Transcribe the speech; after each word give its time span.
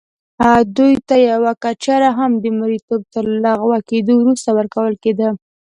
دوی 0.77 0.93
ته 1.07 1.15
یوه 1.31 1.51
کچره 1.63 2.09
هم 2.17 2.31
د 2.43 2.45
مریتوب 2.59 3.01
تر 3.13 3.23
لغوه 3.45 3.77
کېدو 3.89 4.13
وروسته 4.19 4.49
ورکول 4.57 4.93
کېده. 5.03 5.29